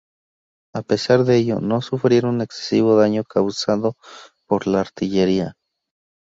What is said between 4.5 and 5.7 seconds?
la artillería.